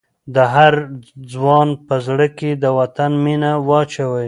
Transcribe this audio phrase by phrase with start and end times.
[0.35, 0.73] د هر
[1.33, 4.19] ځوان په زړه کې د وطن مینه واچوئ.